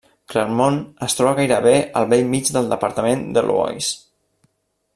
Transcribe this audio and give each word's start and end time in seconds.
Clermont 0.33 0.77
es 1.07 1.15
troba 1.19 1.33
gairebé 1.39 1.73
al 2.01 2.07
bell 2.13 2.25
mig 2.31 2.49
del 2.57 2.73
departament 2.73 3.23
de 3.37 3.45
l'Oise. 3.51 3.93